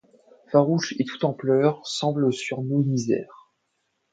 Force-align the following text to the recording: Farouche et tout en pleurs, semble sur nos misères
Farouche 0.51 0.95
et 0.97 1.03
tout 1.05 1.25
en 1.27 1.31
pleurs, 1.33 1.85
semble 1.85 2.33
sur 2.33 2.63
nos 2.63 2.79
misères 2.79 3.51